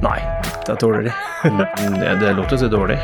[0.00, 0.18] Nei,
[0.66, 1.12] da tåler de.
[1.44, 2.96] det, det er lov til å si dårlig.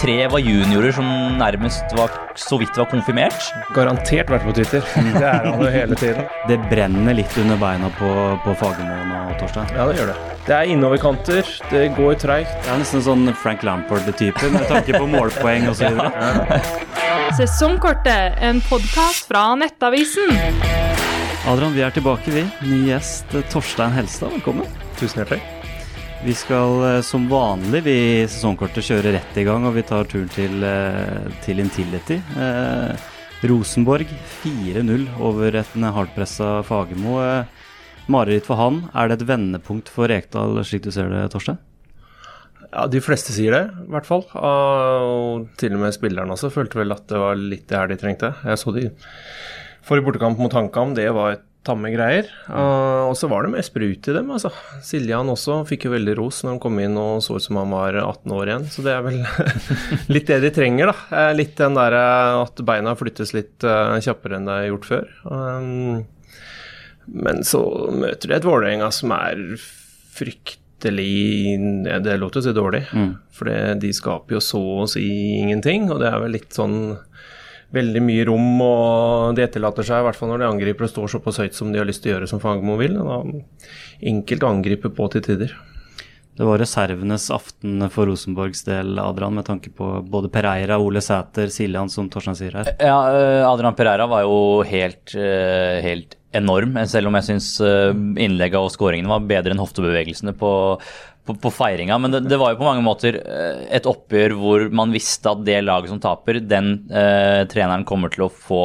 [0.00, 1.06] Tre var juniorer som
[1.40, 3.48] nærmest var så vidt var konfirmert.
[3.76, 4.84] Garantert vært på Twitter.
[5.16, 6.28] Det er han jo hele tiden.
[6.48, 8.10] Det brenner litt under beina på,
[8.44, 9.68] på Fagermoen og Torstein.
[9.76, 10.16] Ja, det gjør det.
[10.46, 12.52] Det er innoverkanter, det går treigt.
[12.64, 16.00] Det er nesten sånn Frank Lampard-type med tanke på målpoeng osv.
[17.38, 20.32] Sesongkortet, en podkast fra Nettavisen.
[21.48, 22.44] Adrian, vi er tilbake, vi.
[22.66, 24.68] Ny gjest Torstein Helstad, velkommen.
[25.00, 25.59] Tusen hjertelig.
[26.20, 27.96] Vi skal eh, som vanlig vi
[28.28, 32.18] sesongkortet kjøre rett i gang, og vi tar turen til, eh, til Intility.
[32.36, 33.08] Eh,
[33.48, 34.10] Rosenborg
[34.42, 37.16] 4-0 over et hardpressa Fagermo.
[37.24, 37.64] Eh,
[38.12, 38.82] mareritt for han.
[38.92, 41.56] Er det et vendepunkt for Rekdal, slik du ser det, Torstein?
[42.70, 44.26] Ja, De fleste sier det, i hvert fall.
[44.36, 47.88] Ah, Og til og med spillerne også følte vel at det var litt det her
[47.88, 48.34] de trengte.
[48.44, 48.90] Jeg så de
[49.82, 52.28] forrige bortekamp mot HamKam, det var et tamme greier.
[52.48, 54.48] Ah, Og så var det mer sprut i dem, altså.
[54.86, 57.74] Siljan også fikk jo veldig ros når han kom inn og så ut som han
[57.74, 58.64] var 18 år igjen.
[58.72, 59.18] Så det er vel
[60.14, 60.96] litt det de trenger, da.
[61.18, 62.00] Eh, Litt den derre
[62.46, 65.12] at beina flyttes litt eh, kjappere enn det er gjort før.
[67.10, 67.60] Men så
[67.92, 69.40] møter de et Vålerenga som er
[70.14, 71.58] fryktelig
[72.04, 72.84] Det låter å si dårlig.
[73.36, 75.04] For de skaper jo så å si
[75.40, 76.78] ingenting, og det er vel litt sånn
[77.74, 81.12] veldig mye rom, og de etterlater seg, i hvert fall når de angriper og står
[81.14, 82.98] såpass høyt som de har lyst til å gjøre som Fagermo vil.
[82.98, 83.20] Da
[84.10, 85.54] enkelt å angripe på til tider.
[86.40, 91.50] Det var reservenes aften for Rosenborgs del, Adrian, med tanke på både Pereira, Ole Sæter,
[91.52, 92.70] Siljan, som Torstein sier her.
[92.80, 98.54] Ja, eh, Adrian Pereira var jo helt, eh, helt enorm, selv om jeg syns innlegget
[98.54, 100.50] og skåringene var bedre enn hoftebevegelsene på,
[101.26, 101.98] på, på feiringa.
[102.00, 105.44] Men det, det var jo på mange måter eh, et oppgjør hvor man visste at
[105.46, 108.62] det laget som taper, den eh, treneren kommer til å få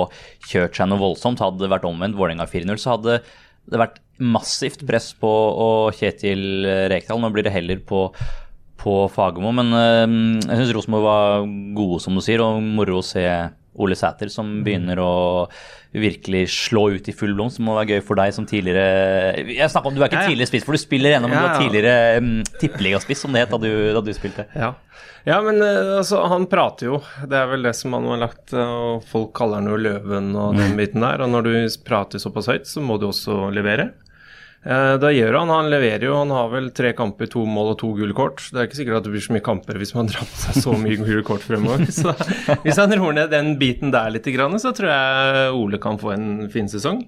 [0.48, 1.44] kjørt seg noe voldsomt.
[1.44, 3.20] Hadde det vært omvendt, Vålerenga 4-0, så hadde
[3.66, 5.30] det vært massivt press på
[5.98, 7.20] Kjetil Rekdal.
[7.20, 8.08] Nå blir det heller på
[8.86, 9.52] på Fagermo.
[9.56, 11.46] Men øh, jeg syns Rosenborg var
[11.78, 13.26] gode, som du sier, og moro å se
[13.82, 15.14] Ole Sæter som begynner å
[15.96, 17.60] virkelig slå ut i full blomst.
[17.60, 20.26] Det må være gøy for deg som tidligere Jeg snakker om Du er ikke Ja,
[20.26, 20.32] ja.
[20.34, 22.32] tidligere spiss, for du spiller ennå, men du var tidligere um,
[22.62, 24.48] tippeligaspiss, som det het da du, da du spilte.
[24.56, 24.74] Ja,
[25.28, 27.02] ja men eh, altså, han prater jo.
[27.24, 30.34] Det er vel det som han har lagt eh, og Folk kaller han jo løven
[30.36, 31.24] og den biten der.
[31.24, 31.54] Og når du
[31.88, 33.92] prater såpass høyt, så må du også levere.
[34.66, 35.54] Eh, Da gjør han.
[35.54, 36.16] Han leverer jo.
[36.18, 38.42] Han har vel tre kamper, to mål og to gule kort.
[38.52, 40.60] Det er ikke sikkert at det blir så mye kamper hvis man drar på seg
[40.66, 41.86] så mye gule kort fremover.
[41.96, 42.14] Så
[42.66, 46.28] hvis han roer ned den biten der litt, så tror jeg Ole kan få en
[46.54, 47.04] fin sesong.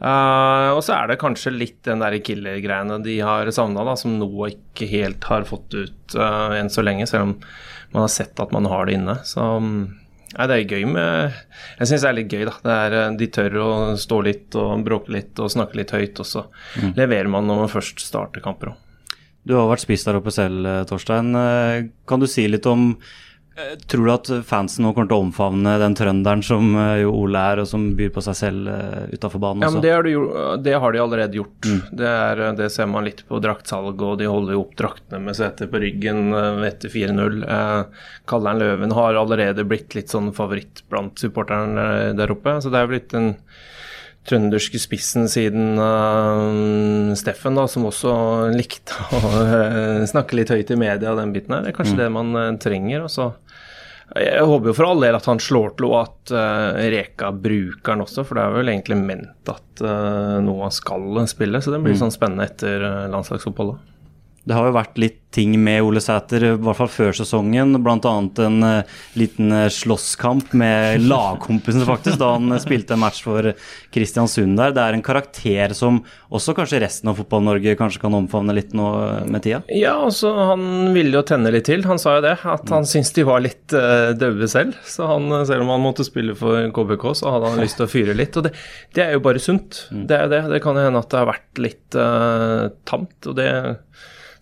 [0.00, 4.28] Eh, og så er det kanskje litt den der killer-greiene de har savna, som nå
[4.50, 7.34] ikke helt har fått ut eh, enn så lenge, selv om
[7.94, 9.14] man har sett at man har det inne.
[9.28, 9.82] Så mm,
[10.36, 11.32] nei, det er gøy med
[11.78, 12.54] Jeg syns det er litt gøy, da.
[12.64, 13.68] Det er, eh, de tør å
[13.98, 16.44] stå litt og bråke litt og snakke litt høyt, og så
[16.96, 18.80] leverer man når man først starter kamper òg.
[19.44, 21.34] Du har vært spiss der oppe selv, eh, Torstein.
[21.36, 22.96] Eh, Kan du si litt om
[23.86, 27.42] Tror du at fansen nå kommer til å omfavne den trønderen som eh, jo Ole
[27.52, 28.70] er, og som byr på seg selv
[29.14, 31.68] utafor banen Ja, men det har, de, jo- det har de allerede gjort.
[31.94, 35.38] Det, er, det ser man litt på draktsalg, og de holder jo opp draktene med
[35.38, 37.44] sete på ryggen eh, etter 4-0.
[37.44, 42.58] Eh, Kalleren Løven har allerede blitt litt sånn favoritt blant supporterne eh, der oppe.
[42.60, 43.34] Så det er jo blitt den
[44.24, 48.14] trønderske spissen siden uh, Steffen, da, som også
[48.54, 51.66] likte å uh, snakke litt høyt i media den biten her.
[51.66, 53.04] Det er kanskje det man uh, trenger.
[53.04, 53.34] og så
[54.12, 57.94] jeg håper jo for all del at han slår til, og at uh, Reka bruker
[57.94, 61.62] han også, for det er vel egentlig ment at uh, han skal spille.
[61.64, 63.93] Så det blir sånn spennende etter uh, landslagsoppholdet.
[64.44, 67.74] Det har jo vært litt ting med Ole Sæter, i hvert fall før sesongen.
[67.82, 68.12] Bl.a.
[68.44, 73.50] en uh, liten eh, slåsskamp med lagkompisen, faktisk, da han eh, spilte en match for
[73.94, 74.74] Kristiansund der.
[74.76, 76.02] Det er en karakter som
[76.34, 78.88] også kanskje resten av Fotball-Norge kanskje kan omfavne litt nå
[79.30, 79.62] med tida?
[79.74, 81.86] Ja, altså han ville jo tenne litt til.
[81.88, 84.78] Han sa jo det, at han syntes de var litt uh, daue selv.
[84.86, 87.90] Så han, selv om han måtte spille for KBK, så hadde han lyst til å
[87.90, 88.38] fyre litt.
[88.38, 88.54] Og det,
[88.94, 89.86] det er jo bare sunt.
[89.90, 90.42] Det er jo det.
[90.54, 93.18] Det kan jo hende at det har vært litt uh, tamt.
[93.24, 93.50] og det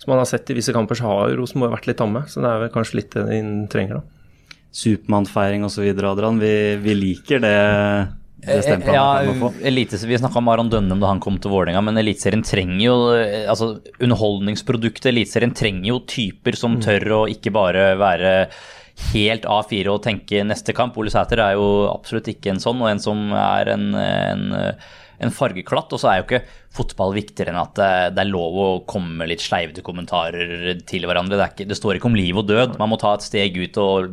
[0.03, 2.25] som man har sett i visse kamper, så har jo Rosenborg vært litt tamme.
[2.27, 3.39] Så det er vel kanskje litt det de
[3.71, 4.59] trenger, da.
[4.75, 6.41] Supermann-feiring osv., Adrian.
[6.43, 6.53] Vi,
[6.83, 7.55] vi liker det,
[8.43, 9.53] Ja, kan få.
[9.63, 12.95] elite, vi snakka om Aron Dønnum da han kom til Vålerenga, men Eliteserien trenger jo
[13.15, 18.33] eh, altså Underholdningsproduktet Eliteserien trenger jo typer som tør å ikke bare være
[19.13, 20.99] helt A4 og tenke neste kamp.
[20.99, 24.45] Ole Sæter er jo absolutt ikke en sånn, og en som er en, en
[25.23, 25.93] en fargeklatt.
[25.95, 26.43] Og så er jo ikke
[26.73, 31.07] fotball viktigere enn at det, det er lov å komme med litt sleivete kommentarer til
[31.09, 31.39] hverandre.
[31.39, 32.79] Det, ikke, det, står ikke om liv og død.
[32.81, 34.09] Man må ta et steg ut og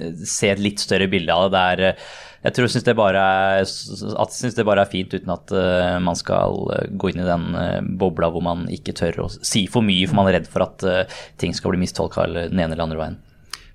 [0.00, 1.52] eh, se et litt større bilde av det.
[1.54, 2.14] det er, eh,
[2.44, 5.52] jeg tror syns det, bare er, at, synes det bare er fint uten at
[6.04, 6.58] man skal
[6.92, 7.46] gå inn i den
[7.96, 10.84] bobla hvor man ikke tør å si for mye, for man er redd for at
[11.40, 13.16] ting skal bli mistolka den ene eller andre veien.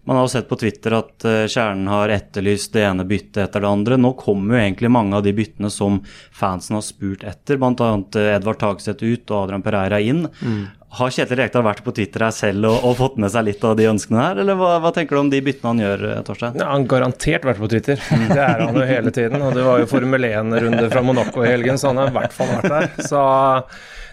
[0.09, 3.61] Man har jo sett på Twitter at eh, Kjernen har etterlyst det ene byttet etter
[3.61, 3.97] det andre.
[4.01, 5.99] Nå kommer jo egentlig mange av de byttene som
[6.33, 7.89] fansen har spurt etter, bl.a.
[8.17, 10.23] Eh, Edvard Tagseth ut og Adrian Pereira inn.
[10.41, 10.63] Mm.
[10.97, 13.75] Har Kjetil Rekdal vært på Twitter her selv og, og, fått med seg litt av
[13.77, 16.57] de ønskene her, eller hva, hva tenker du om de byttene han gjør, eh, Torstein?
[16.57, 18.01] Ja, han garantert vært på Twitter,
[18.33, 19.43] det er han jo hele tiden.
[19.45, 22.33] Og det var jo Formel 1-runde fra Monaco i helgen, så han har i hvert
[22.35, 22.91] fall vært der.
[23.05, 23.23] Så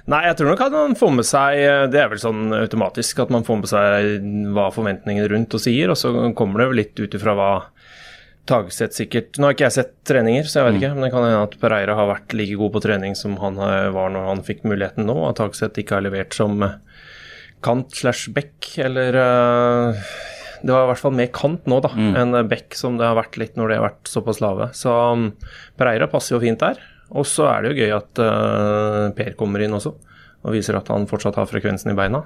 [0.07, 3.33] Nei, jeg tror nok at man får med seg Det er vel sånn automatisk at
[3.35, 7.03] man får med seg hva forventningene rundt og sier, og så kommer det jo litt
[7.03, 7.49] ut ifra hva
[8.47, 10.81] Tagseth sikkert Nå har ikke jeg sett treninger, så jeg vet mm.
[10.81, 13.59] ikke, men det kan hende at Pereira har vært like god på trening som han
[13.59, 16.63] var når han fikk muligheten nå, at Tagseth ikke har levert som
[17.67, 20.07] kant slash back, eller uh,
[20.63, 22.13] det var i hvert fall mer kant nå da, mm.
[22.21, 24.71] enn back som det har vært litt når det har vært såpass lave.
[24.77, 25.29] Så um,
[25.79, 26.81] Pereira passer jo fint der.
[27.15, 29.93] Og så er det jo gøy at uh, Per kommer inn også,
[30.43, 32.25] og viser at han fortsatt har frekvensen i beina.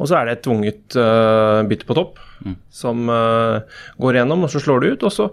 [0.00, 2.56] Og så er det et tvunget uh, bytte på topp mm.
[2.72, 3.60] som uh,
[4.00, 5.04] går gjennom, og så slår det ut.
[5.08, 5.28] Og så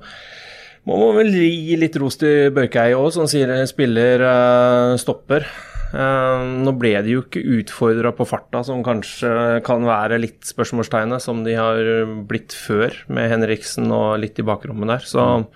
[0.88, 4.22] må man vel gi litt ros til Børkei òg, som sier spiller
[5.00, 5.44] stopper.
[5.92, 11.44] nå ble de jo ikke utfordra på farta, som kanskje kan være litt spørsmålstegnet, som
[11.44, 15.12] de har blitt før med Henriksen og litt i bakrommet der.
[15.12, 15.52] Så mm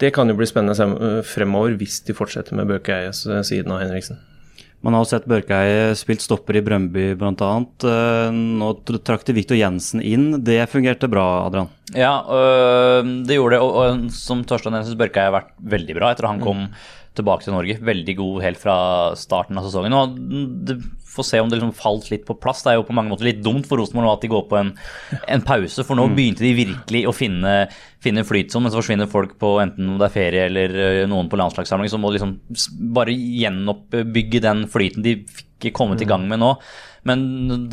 [0.00, 4.20] det kan jo bli spennende fremover hvis de fortsetter med Børkeies siden av Henriksen.
[4.80, 7.50] Man har sett Børkeie spilt stopper i Brøndby bl.a.
[7.84, 10.38] Eh, nå trakk de Viktor Jensen inn.
[10.44, 11.68] Det fungerte bra, Adrian?
[11.92, 13.60] Ja, øh, det gjorde det.
[13.66, 16.80] Og, og som Torstein Jensen Børkeie har vært veldig bra etter at han kom mm.
[17.18, 17.78] Tilbake til Norge.
[17.82, 18.76] Veldig god helt fra
[19.18, 19.96] starten av sesongen.
[19.96, 20.16] Og
[20.68, 20.76] det
[21.10, 22.62] får se om det liksom falt litt på plass.
[22.62, 24.58] Det er jo på mange måter litt dumt for Rosenborg nå at de går på
[24.60, 24.72] en,
[25.34, 26.16] en pause, for nå mm.
[26.16, 27.54] begynte de virkelig å finne,
[28.02, 31.02] finne flyt sånn, men så forsvinner folk på enten om det er ferie eller øh,
[31.10, 32.36] noen på landslagssamling, så må de liksom
[32.94, 36.54] bare gjenoppbygge den flyten de fikk kommet i gang med nå.
[37.08, 37.20] Men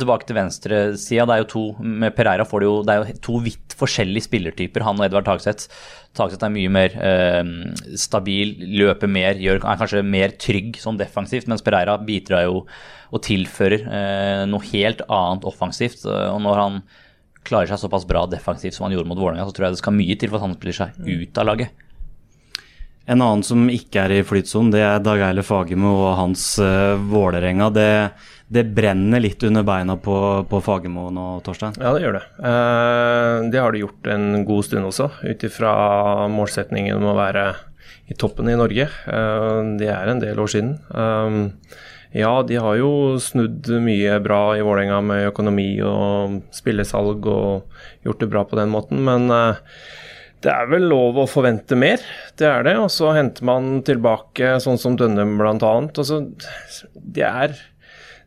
[0.00, 1.24] tilbake til venstresida.
[1.28, 4.28] Det er jo to med Pereira får det jo, det er jo to vidt forskjellige
[4.28, 5.72] spillertyper, han og Edvard Tagseth.
[6.16, 7.42] Tagseth er mye mer eh,
[8.00, 12.62] stabil, løper mer, gjør, er kanskje mer trygg sånn defensivt, mens Pereira bidrar jo
[13.08, 16.04] og tilfører eh, noe helt annet offensivt.
[16.04, 16.80] Og når han
[17.48, 19.96] klarer seg såpass bra defensivt som han gjorde mot Vålerenga, så tror jeg det skal
[19.96, 21.84] mye til for at han spiller seg ut av laget.
[23.08, 27.00] En annen som ikke er i flytsonen, det er Dag Eile Fagermo og hans uh,
[27.08, 27.70] Vålerenga.
[27.72, 27.88] Det,
[28.52, 30.16] det, brenner litt under beina på,
[30.50, 31.78] på Fagermo nå, Torstein?
[31.80, 32.24] Ja, det gjør det.
[32.36, 35.72] Uh, det har de gjort en god stund også, ut ifra
[36.28, 37.46] målsetningen om å være
[38.12, 38.90] i toppen i Norge.
[39.08, 40.74] Uh, det er en del år siden.
[42.12, 42.90] ja, de har jo
[43.24, 48.68] snudd mye bra i Vålerenga med økonomi og spillesalg og gjort det bra på den
[48.76, 49.32] måten, men
[50.44, 52.02] det er vel lov å forvente mer,
[52.38, 52.76] det er det.
[52.78, 55.72] Og så henter man tilbake sånn som Dønnum bl.a.
[55.88, 56.20] Altså,
[56.94, 57.56] det er,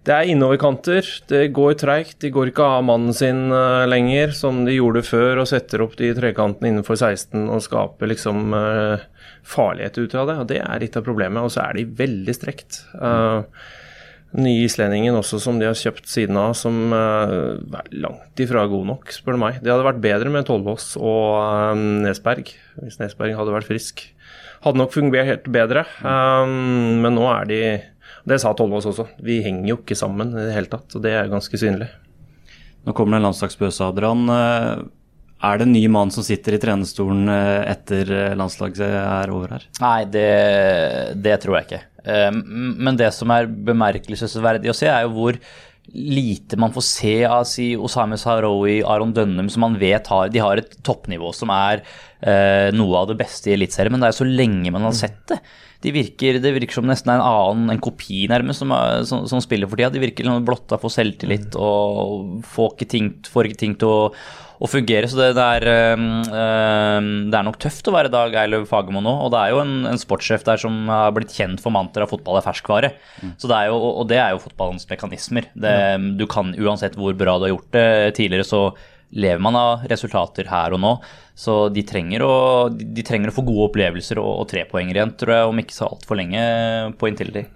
[0.07, 1.07] det er innoverkanter.
[1.31, 2.17] Det går treigt.
[2.23, 5.95] De går ikke av mannen sin uh, lenger, som de gjorde før, og setter opp
[6.01, 9.07] de trekantene innenfor 16 og skaper liksom uh,
[9.47, 10.39] farlighet ut av det.
[10.43, 11.47] Og det er litt av problemet.
[11.47, 12.83] Og så er de veldig strekt.
[12.99, 13.47] Uh,
[14.39, 18.87] nye islendingen også, som de har kjøpt siden av, som uh, er langt ifra god
[18.93, 19.57] nok, spør du meg.
[19.59, 24.05] Det hadde vært bedre med Tollås og um, Nesberg, hvis Nesberg hadde vært frisk.
[24.63, 27.61] Hadde nok fungert helt bedre, um, men nå er de
[28.29, 31.15] Det sa Tollås også, vi henger jo ikke sammen i det hele tatt, og det
[31.17, 31.89] er ganske synlig.
[32.85, 34.29] Nå kommer det en landslagsbøs, Adrian.
[34.29, 39.65] Er det en ny mann som sitter i trenerstolen etter landslaget er over her?
[39.81, 40.27] Nei, det,
[41.17, 41.81] det tror jeg ikke.
[42.03, 45.39] Eh, men det som er bemerkelsesverdig å se, er jo hvor
[45.91, 50.39] lite man får se av si Osame Sahrawi, Aron Dønnum, som man vet har De
[50.39, 51.81] har et toppnivå som er
[52.21, 54.95] eh, noe av det beste i Eliteserien, men det er jo så lenge man har
[54.97, 55.41] sett det.
[55.81, 58.73] De virker, det virker som nesten en annen, en kopi nærmest, som,
[59.09, 59.89] som, som spiller for tida.
[59.93, 63.99] De virker liksom blotta for selvtillit og får ikke ting, får ikke ting til å
[64.61, 65.09] å fungere.
[65.09, 69.13] Så det, det, er, øh, det, er, nok tøft å være Dag Eilev Fagermo nå.
[69.25, 72.39] Og det er jo en, en sportssjef der som har blitt kjent for mantraet fotball
[72.39, 72.93] er ferskvare.
[73.23, 73.33] Mm.
[73.41, 75.49] Så det er jo, og det er jo fotballens mekanismer.
[75.55, 76.09] Det, mm.
[76.21, 77.87] Du kan uansett hvor bra du har gjort det
[78.19, 78.63] tidligere, så
[79.11, 80.93] lever man av resultater her og nå.
[81.37, 82.35] Så de trenger å,
[82.69, 85.89] de trenger å få gode opplevelser og, og trepoenger igjen, tror jeg, om ikke så
[85.89, 86.45] altfor lenge
[86.99, 87.47] på Intility.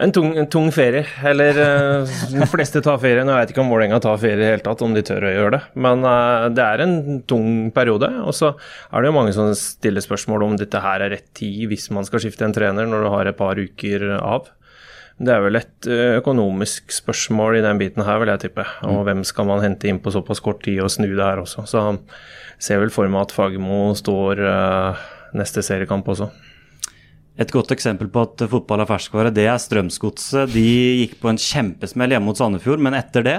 [0.00, 3.24] En tung, en tung ferie, eller uh, de fleste tar ferie.
[3.26, 5.32] Nå vet ikke om Vålerenga tar ferie i det hele tatt, om de tør å
[5.34, 5.60] gjøre det.
[5.84, 6.94] Men uh, det er en
[7.28, 8.08] tung periode.
[8.22, 11.66] Og så er det jo mange som stiller spørsmål om dette her er rett tid
[11.68, 14.48] hvis man skal skifte en trener når du har et par uker av.
[15.20, 15.86] Det er vel et
[16.16, 18.64] økonomisk spørsmål i den biten her, vil jeg tippe.
[18.88, 21.66] Og hvem skal man hente inn på såpass kort tid og snu det her også.
[21.68, 21.82] Så
[22.60, 25.02] ser vel for meg at Fagermo står uh,
[25.36, 26.30] neste seriekamp også.
[27.40, 30.50] Et godt eksempel på at fotball er ferskvare, det er Strømsgodset.
[30.52, 30.64] De
[31.04, 33.38] gikk på en kjempesmell hjemme mot Sandefjord, men etter det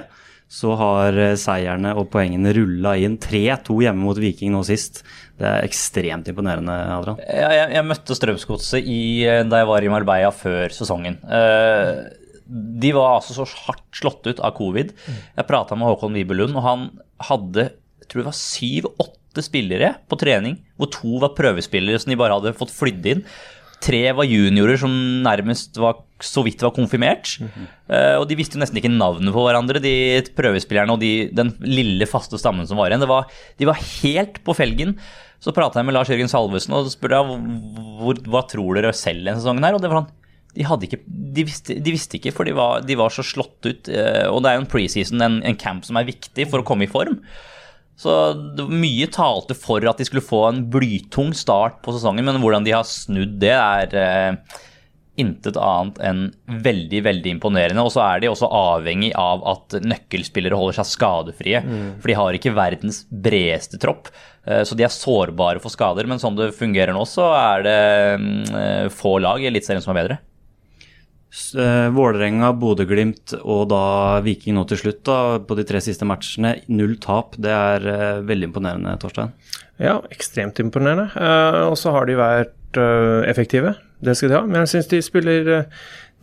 [0.52, 3.16] så har seierne og poengene rulla inn.
[3.24, 5.00] 3-2 hjemme mot Viking nå sist.
[5.40, 7.22] Det er ekstremt imponerende, Adrian.
[7.24, 8.90] Jeg, jeg, møtte Strømsgodset
[9.48, 11.16] da jeg var i Marbella før sesongen.
[11.24, 12.04] Uh,
[12.52, 14.92] de var altså så hardt slått ut av covid.
[15.38, 16.90] Jeg prata med Håkon Wibelund, og han
[17.30, 22.18] hadde jeg tror det var syv-åtte spillere på trening, hvor to var prøvespillere som de
[22.20, 23.22] bare hadde fått flydd inn.
[23.82, 24.94] Tre var juniorer som
[25.26, 27.38] nærmest var, så vidt var konfirmert.
[27.42, 27.68] Mm -hmm.
[27.90, 31.56] uh, og de visste jo nesten ikke navnet på hverandre, de prøvespillerne og de, den
[31.60, 33.08] lille, faste stammen som var igjen.
[33.08, 33.26] Var,
[33.58, 34.98] de var helt på felgen.
[35.40, 39.40] Så prata jeg med Lars Jørgen Salvesen og spurte jeg, hva tror dere selv denne
[39.40, 39.74] sesongen her?
[39.74, 40.12] Og det var han
[40.54, 43.88] de, ikke, de, visste, de, visste, ikke, for de var, de var så slått ut.
[43.88, 46.68] Uh, og det er jo en preseason, en, en camp som er viktig for å
[46.68, 47.22] komme i form.
[48.02, 48.12] Så
[48.72, 52.74] mye talte for at de skulle få en blytung start på sesongen, men hvordan de
[52.74, 54.60] har snudd det, er eh,
[55.22, 56.24] intet annet enn
[56.66, 57.84] veldig veldig imponerende.
[57.86, 61.62] Og så er de også avhengig av at nøkkelspillere holder seg skadefrie.
[61.62, 61.86] Mm.
[62.02, 64.10] For de har ikke verdens bredeste tropp,
[64.48, 66.10] eh, så de er sårbare for skader.
[66.10, 67.80] Men sånn det fungerer nå, så er det
[68.58, 70.22] eh, få lag i Eliteserien som er bedre.
[71.32, 76.58] Uh, Vålerenga, Bodø-Glimt og da Viking nå til slutt da, på de tre siste matchene.
[76.72, 77.38] Null tap.
[77.40, 79.32] Det er uh, veldig imponerende, Torstein.
[79.82, 81.08] Ja, ekstremt imponerende.
[81.16, 82.58] Uh, og så har de vært
[83.28, 83.74] effektive.
[84.00, 84.46] Det skal de ha.
[84.48, 85.50] Men jeg syns de spiller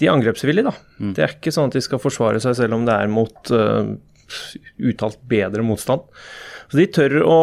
[0.00, 0.72] De er angrepsvillige, da.
[0.96, 1.10] Mm.
[1.16, 3.52] Det er ikke sånn at de skal forsvare seg selv om det er mot
[4.78, 6.04] uttalt bedre motstand.
[6.68, 7.38] Så de tør å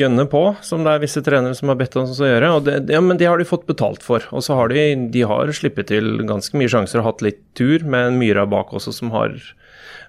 [0.00, 2.52] gønne på, som det er visse trenere som har bedt oss å gjøre.
[2.64, 4.24] det, ja, Men det har de fått betalt for.
[4.32, 7.84] Og så har de, de har slippet til ganske mye sjanser og hatt litt tur,
[7.84, 9.36] med Myra bak også som har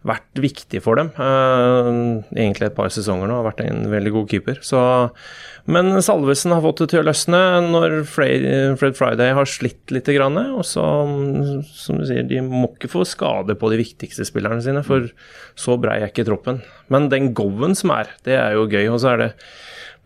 [0.07, 1.11] vært viktig for dem.
[1.17, 4.59] Uh, egentlig et par sesonger nå, har vært en veldig god keeper.
[4.65, 4.81] Så
[5.67, 10.07] men Salvesen har fått det til å løsne når Fred Friday har slitt litt.
[10.07, 10.83] Og så,
[11.67, 15.09] som du sier, de må ikke få skade på de viktigste spillerne sine, for
[15.59, 16.61] så brei er ikke troppen.
[16.93, 18.85] Men den go-en som er, det er jo gøy.
[18.93, 19.29] Og så er det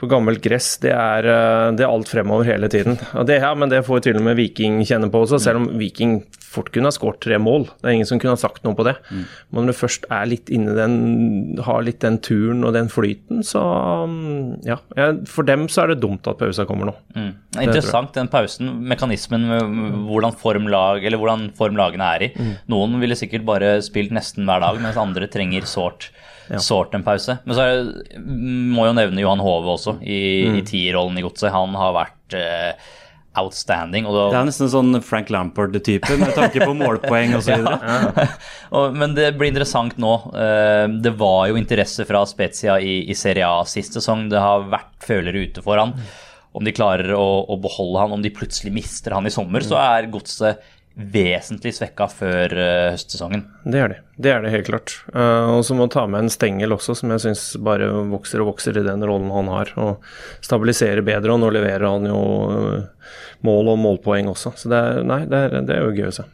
[0.02, 2.98] på gammelt gress, det er, eh, det er alt fremover hele tiden.
[3.14, 5.68] Og det, ja, men det får til og med Viking kjenne på også, selv om
[5.78, 7.68] Viking fort kunne ha skåret tre mål.
[7.80, 8.96] Det er ingen som kunne ha sagt noe på det.
[9.10, 9.22] Mm.
[9.24, 10.96] Men når du først er litt inne den,
[11.64, 13.62] har litt den turen og den flyten, så
[14.12, 14.80] mm, ja.
[15.32, 16.96] For dem så er det dumt at pausa kommer nå.
[17.16, 17.32] Mm.
[17.56, 19.78] Er interessant den pausen, mekanismen med
[20.10, 22.34] hvordan form, lag, eller hvordan form lagene er i.
[22.36, 22.54] Mm.
[22.74, 26.12] Noen ville sikkert bare spilt nesten hver dag, mens andre trenger sårt
[26.52, 26.60] ja.
[26.60, 27.38] sårt en pause.
[27.46, 30.58] Men så det, må jo nevne Johan Hove også, i, mm.
[30.60, 31.52] i tierrollen i godset.
[31.54, 32.92] Han har vært uh,
[33.40, 34.08] outstanding.
[34.12, 37.64] Da, det er nesten sånn Frank Lampard-type, med tanke på målpoeng osv.
[37.68, 38.82] ja.
[38.96, 40.16] men det blir interessant nå.
[40.36, 44.28] Uh, det var jo interesse fra Spezia i, i Serie A sist sesong.
[44.32, 45.96] Det har vært følere ute for han.
[46.52, 49.80] Om de klarer å, å, beholde han, om de plutselig mister han i sommer, så
[49.80, 50.60] er godset
[50.96, 53.46] vesentlig svekka før uh, høstsesongen.
[53.64, 54.00] Det er det.
[54.22, 54.96] Det er det helt klart.
[55.16, 58.52] Uh, og så må ta med en Stengel også, som jeg syns bare vokser og
[58.52, 59.72] vokser i den rollen han har.
[59.82, 60.04] Og
[60.44, 62.20] stabiliserer bedre, og nå leverer han jo
[62.52, 63.16] uh,
[63.48, 64.54] mål og målpoeng også.
[64.60, 66.28] Så det er, nei, det er, det er jo gøy å se.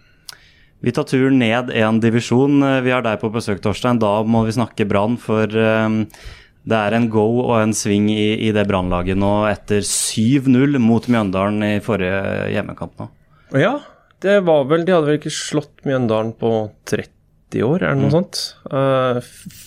[0.85, 2.59] Vi tar turen ned en divisjon.
[2.85, 4.01] Vi har deg på besøk, Torstein.
[4.01, 8.51] Da må vi snakke Brann, for det er en go og en sving i, i
[8.53, 13.07] det Brannlaget nå etter 7-0 mot Mjøndalen i forrige hjemmekamp nå.
[13.57, 13.79] Ja,
[14.23, 16.51] det var vel De hadde vel ikke slått Mjøndalen på
[16.89, 18.15] 30 år, er det noe mm.
[18.15, 18.39] sånt?
[18.67, 19.19] Uh,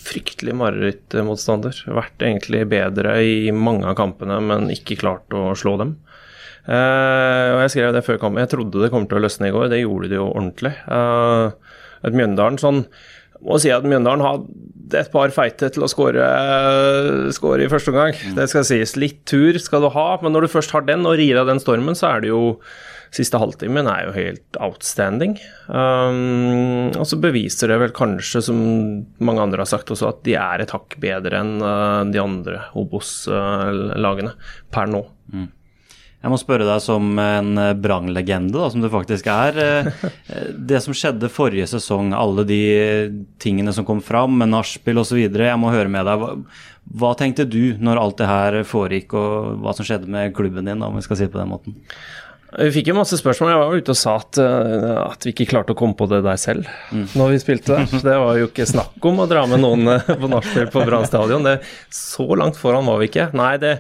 [0.07, 1.79] fryktelig marerittmotstander.
[1.97, 5.95] Vært egentlig bedre i mange av kampene, men ikke klart å slå dem.
[6.69, 8.43] Uh, og Jeg skrev det før kampen.
[8.45, 9.71] Jeg trodde det kom til å løsne i går.
[9.73, 10.75] Det gjorde det jo ordentlig.
[10.91, 11.57] Uh,
[12.05, 12.85] et Mjøndalen sånn
[13.41, 16.27] må si at Mjøndalen hadde et par feite til å skåre
[17.65, 18.13] i første omgang.
[18.13, 18.37] Mm.
[18.37, 18.97] Det skal sies.
[19.01, 21.63] Litt tur skal du ha, men når du først har den og rir av den
[21.63, 22.43] stormen, så er det jo
[23.15, 25.37] siste halvtimen er jo helt outstanding.
[25.67, 28.61] Um, og så beviser det vel kanskje, som
[29.19, 32.67] mange andre har sagt også, at de er et hakk bedre enn uh, de andre
[32.79, 34.37] Obos-lagene
[34.71, 35.05] per nå.
[35.35, 35.49] Mm.
[36.21, 39.57] Jeg må spørre deg som en Brang-legende, som du faktisk er.
[39.57, 40.09] Eh,
[40.53, 42.61] det som skjedde forrige sesong, alle de
[43.41, 45.17] tingene som kom fram med nachspiel osv.
[45.17, 46.21] Jeg må høre med deg.
[46.21, 46.35] Hva,
[47.01, 50.85] hva, tenkte du når alt det her foregikk, og hva som skjedde med klubben din,
[50.85, 51.81] om vi skal si det på den måten?
[52.51, 53.53] Vi fikk jo masse spørsmål.
[53.53, 56.09] Jeg var jo ute og sa at, uh, at vi ikke klarte å komme på
[56.11, 56.67] det der selv
[57.15, 58.03] når vi spilte der.
[58.11, 61.07] Det var jo ikke snakk om å dra med noen uh, på nachspiel på Brann
[61.07, 61.47] stadion.
[61.47, 61.61] Det,
[61.95, 63.31] så langt foran var vi ikke.
[63.39, 63.77] Nei, det,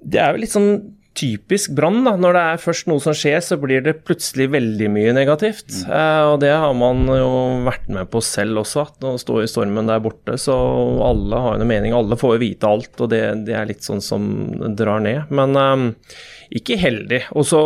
[0.00, 0.72] det er jo litt sånn
[1.18, 2.02] typisk Brann.
[2.04, 5.68] Når det er først noe som skjer, så blir det plutselig veldig mye negativt.
[5.84, 7.30] Eh, og det har man jo
[7.66, 10.38] vært med på selv også, at å stå i stormen der borte.
[10.40, 10.56] Så
[11.04, 13.86] alle har jo en mening, alle får jo vite alt, og det, det er litt
[13.86, 14.28] sånn som
[14.78, 15.32] drar ned.
[15.34, 15.88] Men eh,
[16.58, 17.22] ikke heldig.
[17.38, 17.60] Og så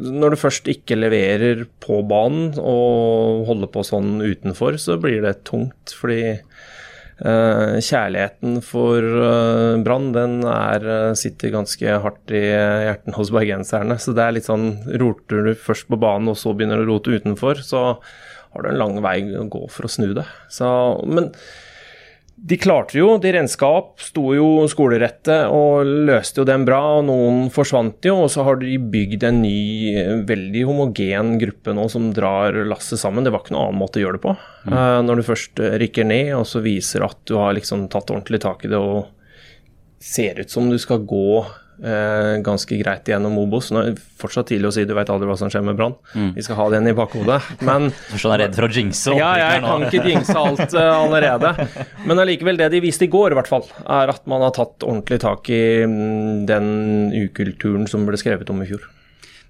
[0.00, 5.42] når du først ikke leverer på banen og holder på sånn utenfor, så blir det
[5.48, 5.96] tungt.
[5.96, 6.38] fordi
[7.20, 13.98] kjærligheten for uh, Brann den er, eh, sitter ganske hardt i hjertene hos bergenserne.
[14.00, 16.94] Så det er litt sånn Roter du først på banen, og så begynner du å
[16.94, 17.82] rote utenfor, så
[18.50, 20.24] har du en lang vei å gå for å snu det.
[20.50, 20.68] Så,
[21.06, 21.30] men
[22.42, 26.78] de klarte jo, de renska opp, sto jo skolerette og løste jo den bra.
[26.96, 31.84] og Noen forsvant jo, og så har de bygd en ny, veldig homogen gruppe nå
[31.92, 33.26] som drar lasset sammen.
[33.26, 34.34] Det var ikke noen annen måte å gjøre det på.
[34.64, 34.72] Mm.
[34.72, 38.40] Uh, når du først rykker ned og så viser at du har liksom tatt ordentlig
[38.46, 39.10] tak i det og
[40.00, 41.44] ser ut som du skal gå
[41.84, 43.70] eh, ganske greit gjennom Obos.
[43.72, 45.96] Nå er det fortsatt tidlig å si, du vet aldri hva som skjer med Brann.
[46.14, 46.30] Mm.
[46.36, 47.40] Vi skal ha den i bakhodet.
[47.66, 49.16] Men Sånn er redd for å jinxe?
[49.18, 51.52] Ja, jeg kan ikke jinxe alt uh, allerede.
[52.08, 54.86] Men allikevel, det de viste i går, i hvert fall, er at man har tatt
[54.86, 56.70] ordentlig tak i um, den
[57.26, 58.88] ukulturen som ble skrevet om i fjor.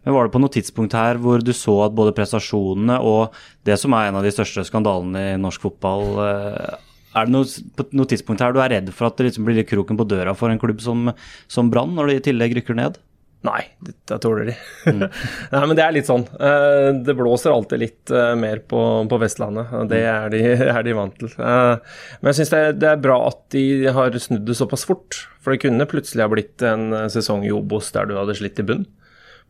[0.04, 3.34] Men Var det på noe tidspunkt her hvor du så at både prestasjonene og
[3.68, 6.78] det som er en av de største skandalene i norsk fotball, uh,
[7.14, 9.58] er det noe, på noe tidspunkt her du er redd for at det liksom blir
[9.58, 11.10] litt kroken på døra for en klubb som,
[11.50, 13.00] som Brann, når de i tillegg rykker ned?
[13.40, 14.54] Nei, det tåler de.
[14.90, 15.06] Mm.
[15.54, 16.26] Nei, men det er litt sånn.
[16.36, 19.72] Eh, det blåser alltid litt eh, mer på, på Vestlandet.
[19.78, 20.42] og Det er de,
[20.74, 21.32] er de vant til.
[21.40, 23.64] Eh, men jeg syns det, det, er bra at de
[23.96, 25.22] har snudd det såpass fort.
[25.40, 28.66] For det kunne plutselig ha blitt en sesong i Obos der du hadde slitt i
[28.74, 28.84] bunn.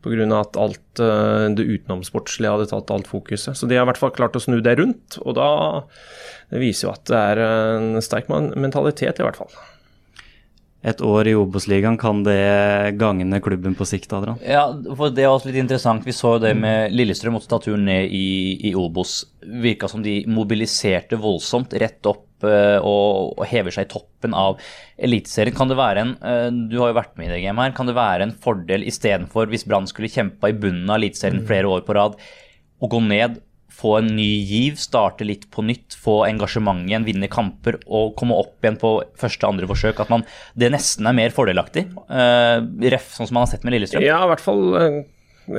[0.00, 0.26] Pga.
[0.38, 1.00] at alt
[1.56, 3.56] det utenomsportslige hadde tatt alt fokuset.
[3.56, 5.18] Så de har i hvert fall klart å snu det rundt.
[5.20, 5.50] Og da
[6.50, 9.52] det viser jo at det er en sterk mentalitet, i hvert fall.
[10.80, 14.38] Et år i Obos-ligaen, kan det gagne klubben på sikt, Adrian?
[14.40, 14.62] Ja,
[14.96, 16.06] for det er også litt interessant.
[16.08, 19.18] Vi så det med Lillestrøm måtte ta turen ned i, i Obos.
[19.60, 24.56] Virka som de mobiliserte voldsomt rett opp uh, og, og, hever seg i toppen av
[24.96, 25.56] Eliteserien.
[25.56, 27.76] Kan det være en uh, Du har jo vært med i det gamet her.
[27.76, 31.68] Kan det være en fordel istedenfor, hvis Brann skulle kjempa i bunnen av Eliteserien flere
[31.68, 32.16] år på rad,
[32.80, 33.36] å gå ned
[33.70, 38.36] få en ny giv, starte litt på nytt, få engasjement igjen, vinne kamper og komme
[38.38, 40.02] opp igjen på første andre forsøk.
[40.02, 40.26] At man,
[40.58, 41.86] det nesten er mer fordelaktig.
[42.10, 42.60] Uh,
[42.92, 44.04] ref, sånn som man har sett med Lillestrøm.
[44.04, 44.98] Ja, i hvert fall eh,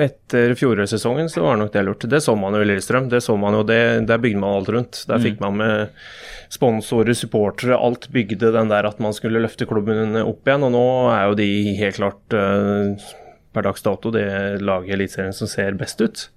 [0.05, 2.09] etter fjorårssesongen så var det nok det lurt.
[2.11, 3.09] Det så man jo i Lillestrøm.
[3.11, 5.01] Det så man jo, det, Der bygde man alt rundt.
[5.07, 5.25] Der mm.
[5.25, 6.03] fikk man med
[6.51, 10.67] sponsorer, supportere, alt bygde den der at man skulle løfte klubben opp igjen.
[10.67, 10.85] Og nå
[11.15, 13.09] er jo de helt klart uh,
[13.51, 14.27] per dags dato det
[14.63, 16.27] laget i Eliteserien som ser best ut.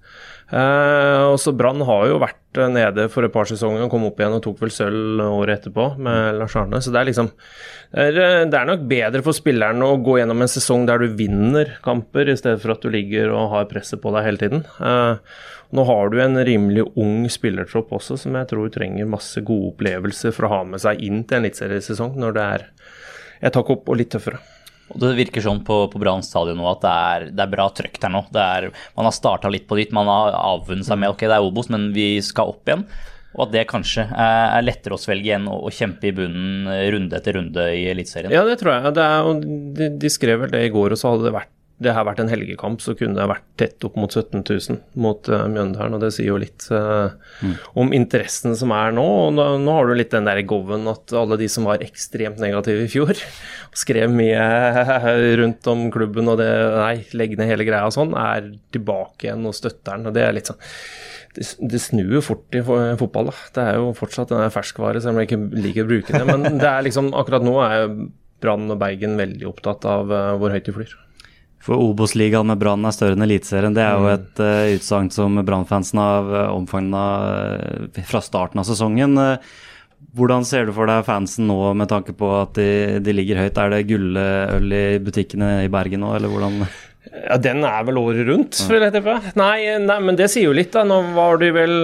[0.45, 4.19] Uh, og Brann har jo vært uh, nede for et par sesonger og kom opp
[4.21, 6.81] igjen og tok vel sølv året etterpå med Lars Arne.
[6.85, 10.51] Så det er liksom eh, det er, nok bedre for spilleren å gå gjennom en
[10.51, 14.13] sesong der du vinner kamper, i stedet for at du ligger og har presset på
[14.13, 14.65] deg hele tiden.
[14.77, 15.41] Eh,
[15.75, 20.35] nå har du en rimelig ung spillertropp også, som jeg tror trenger masse gode opplevelser
[20.35, 22.67] for å ha med seg inn til en eliteseriesesong når det er
[23.49, 24.39] et hakk opp og litt tøffere.
[24.93, 27.65] Og Det virker sånn på, på Brann stadion nå at det er, det er bra
[27.73, 28.21] trøkk der nå.
[28.37, 31.47] Er, man har starta litt på nytt, man har avvunnet seg med ok, det er
[31.47, 32.85] Obos, men vi skal opp igjen.
[33.35, 37.35] Og at det kanskje er lettere å svelge igjen og, kjempe i bunnen runde etter
[37.35, 38.31] runde i Eliteserien.
[38.31, 38.93] Ja, det tror jeg.
[38.93, 39.33] Er,
[39.75, 41.51] de, de skrev vel det i går, og så hadde det vært
[41.83, 45.27] det har vært en helgekamp, så kunne det vært tett opp mot 17 000 mot
[45.27, 45.97] uh, Mjøndalen.
[45.97, 47.11] Og det sier jo litt uh,
[47.43, 47.55] mm.
[47.81, 49.03] om interessen som er nå.
[49.25, 52.39] Og nå, nå har du litt den der goven at alle de som var ekstremt
[52.39, 53.11] negative i fjor,
[53.71, 54.45] og skrev mye
[55.41, 59.43] rundt om klubben og det Nei, legg ned hele greia og sånn, er tilbake igjen
[59.47, 60.07] og støtter den.
[60.07, 60.61] Og det er litt sånn
[61.35, 63.33] det, det snur jo fort i fotball.
[63.33, 63.39] da.
[63.55, 66.27] Det er jo fortsatt en ferskvare, selv om jeg ikke liker å bruke det.
[66.29, 67.89] Men det er liksom, akkurat nå er
[68.43, 70.95] Brann og Bergen veldig opptatt av uh, hvor høyt de flyr.
[71.65, 73.73] For Obos-ligaen med Brann er større enn Eliteserien.
[73.73, 74.11] Det er jo mm.
[74.13, 79.17] et uh, utsagn som Brann-fansen har uh, omfavna uh, fra starten av sesongen.
[80.15, 83.57] hvordan ser du for deg fansen nå med tanke på at de, de ligger høyt?
[83.57, 86.67] Er det gulløl i butikkene i Bergen nå, eller hvordan?
[87.11, 89.15] Ja, Den er vel året rundt, vil jeg tippe.
[89.37, 90.83] Nei, nei, men det sier jo litt, da.
[90.87, 91.75] Nå var de vel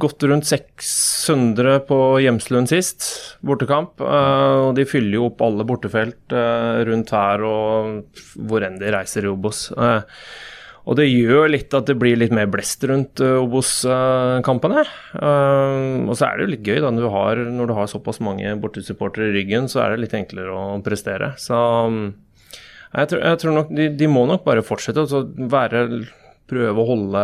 [0.00, 3.06] gått rundt 600 på Hjemslund sist,
[3.46, 4.00] bortekamp.
[4.00, 8.92] Uh, og de fyller jo opp alle bortefelt uh, rundt her og hvor enn de
[8.92, 9.70] reiser i Obos.
[9.72, 10.04] Uh,
[10.86, 14.84] og det gjør litt at det blir litt mer blest rundt Obos-kampene.
[15.18, 18.22] og så er det jo litt gøy da, når du har, når du har såpass
[18.22, 21.32] mange bortesupportere i ryggen, så er det litt enklere å prestere.
[21.42, 21.58] Så
[22.96, 25.82] Jeg tror, jeg tror nok de, de må nok bare fortsette å være
[26.46, 27.22] prøve å holde,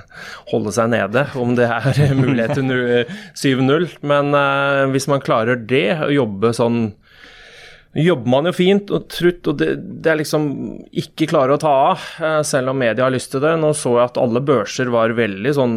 [0.52, 2.72] holde, seg nede, om det er mulighet til
[3.36, 3.88] 7-0.
[4.06, 6.86] Men uh, hvis man klarer det, å jobbe sånn
[7.94, 9.68] jobber man jo fint og trutt, og det,
[10.02, 10.46] det, er liksom
[11.04, 13.54] ikke klare å ta av, uh, selv om media har lyst til det.
[13.60, 15.76] Nå så jeg at alle børser var veldig sånn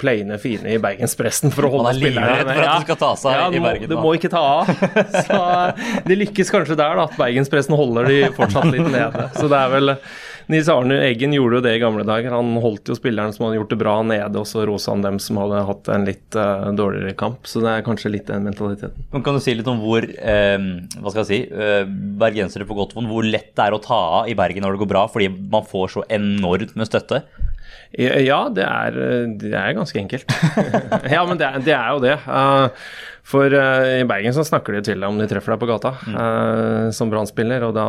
[0.00, 3.62] plaine, fine i bergenspressen for å holde spillerne at de skal ta seg ja, i
[3.62, 4.70] Bergen, må, du må ikke ta av.
[5.26, 5.40] Så
[6.06, 9.30] de lykkes kanskje der, da, at bergenspressen holder de fortsatt litt nede.
[9.34, 9.94] Så det er vel
[10.50, 12.32] Nils Arne Eggen gjorde jo det i gamle dager.
[12.34, 15.20] Han holdt jo spillerne som hadde gjort det bra nede, og så rosa han dem
[15.22, 17.46] som hadde hatt en litt uh, dårligere kamp.
[17.46, 19.06] Så det er kanskje litt den mentaliteten.
[19.14, 20.56] Men Kan du si litt om hvor eh,
[20.98, 21.84] hva skal jeg si, eh,
[22.20, 24.82] bergensere på godt vondt, hvor lett det er å ta av i Bergen når det
[24.82, 27.22] går bra, fordi man får så enormt med støtte?
[27.98, 28.98] Ja, det er,
[29.38, 30.30] det er ganske enkelt.
[31.14, 32.16] ja, men det er, det er jo det.
[32.26, 32.90] Uh,
[33.26, 35.94] for uh, i Bergen så snakker de til deg om de treffer deg på gata
[35.98, 36.16] mm.
[36.16, 37.88] uh, som brannspiller, og da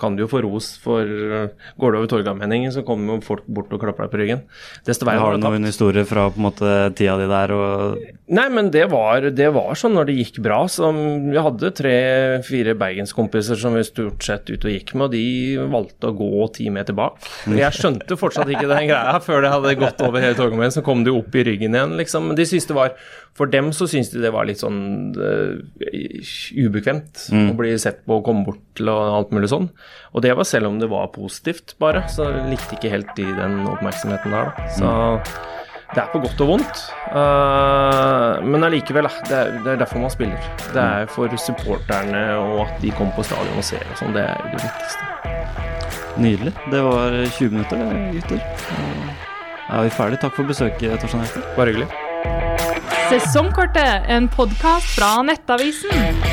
[0.00, 3.46] kan du jo få ros for uh, Går du over Torgallmenningen, så kommer jo folk
[3.46, 4.42] bort og klapper deg på ryggen.
[4.86, 8.46] Desto verre har du noen historier fra på en måte tida di der og Nei,
[8.48, 10.62] men det var, det var sånn når det gikk bra.
[10.70, 10.96] Som
[11.28, 16.08] vi hadde tre-fire bergenskompiser som vi stort sett ut og gikk med, og de valgte
[16.08, 17.18] å gå ti meter bak.
[17.44, 17.58] Mm.
[17.60, 21.04] Jeg skjønte fortsatt ikke den greia før det hadde gått over hele Torgallmenningen, så kom
[21.04, 22.32] de opp i ryggen igjen, liksom.
[22.38, 22.96] De syntes det var
[23.36, 24.71] For dem så syntes de det var litt sånn
[25.16, 27.48] uh, ubekvemt mm.
[27.52, 29.70] å bli sett på og komme bort til og alt mulig sånn.
[30.12, 32.04] Og det var selv om det var positivt, bare.
[32.12, 34.68] Så likte ikke helt de den oppmerksomheten der, da.
[34.76, 35.32] Så mm.
[35.94, 36.84] det er på godt og vondt.
[37.12, 40.52] Uh, men allikevel, det er, det er, derfor man spiller.
[40.68, 44.16] Det er for supporterne og at de kommer på stadion og ser og sånn.
[44.16, 45.10] Det er det viktigste.
[46.22, 46.52] Nydelig.
[46.70, 49.30] Det var 20 minutter, det, gutter.
[49.72, 50.20] Er vi ferdig?
[50.20, 51.46] Takk for besøket, Torstein Hester.
[51.56, 52.91] Bare hyggelig.
[53.08, 56.31] Sesongkortet, en podkast fra Nettavisen.